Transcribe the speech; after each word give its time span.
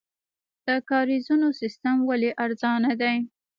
د 0.67 0.67
کاریزونو 0.89 1.47
سیستم 1.61 1.97
ولې 2.09 2.31
ارزانه 2.45 2.91
دی؟ 3.01 3.17